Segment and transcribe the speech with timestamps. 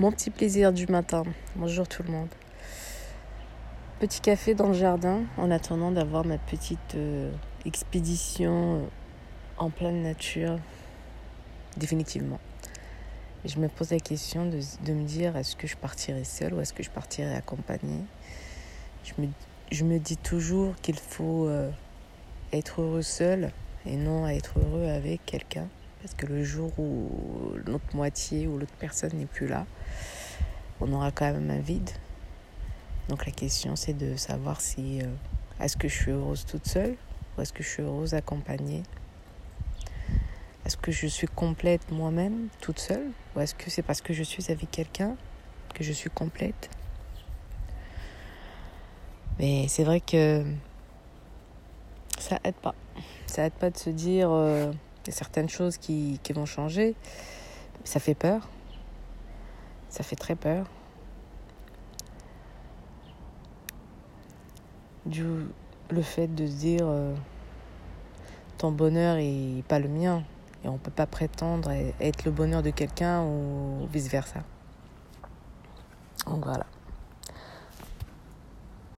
[0.00, 1.24] Mon petit plaisir du matin.
[1.56, 2.30] Bonjour tout le monde.
[3.98, 7.30] Petit café dans le jardin en attendant d'avoir ma petite euh,
[7.66, 8.86] expédition euh,
[9.58, 10.56] en pleine nature.
[11.76, 12.40] Définitivement.
[13.44, 16.72] je me pose la question de, me dire est-ce que je partirai seule ou est-ce
[16.72, 18.04] que je partirai accompagnée?
[19.04, 19.28] Je me,
[19.70, 21.70] je me dis toujours qu'il faut euh,
[22.54, 23.52] être heureux seul
[23.84, 25.68] et non être heureux avec quelqu'un.
[26.02, 27.10] Parce que le jour où
[27.66, 29.66] l'autre moitié ou l'autre personne n'est plus là,
[30.80, 31.90] on aura quand même un vide.
[33.08, 35.06] Donc la question c'est de savoir si euh,
[35.60, 36.96] est-ce que je suis heureuse toute seule
[37.36, 38.82] ou est-ce que je suis heureuse accompagnée?
[40.64, 44.22] Est-ce que je suis complète moi-même toute seule ou est-ce que c'est parce que je
[44.22, 45.16] suis avec quelqu'un
[45.74, 46.70] que je suis complète?
[49.38, 50.44] Mais c'est vrai que
[52.18, 52.74] ça aide pas.
[53.26, 54.70] Ça aide pas de se dire euh,
[55.04, 56.94] il y a certaines choses qui, vont changer.
[57.84, 58.48] Ça fait peur.
[59.88, 60.66] Ça fait très peur.
[65.06, 65.24] Du,
[65.90, 67.14] le fait de se dire euh,
[68.58, 70.22] ton bonheur est pas le mien
[70.62, 71.70] et on peut pas prétendre
[72.00, 74.40] être le bonheur de quelqu'un ou vice versa.
[76.26, 76.66] Donc voilà.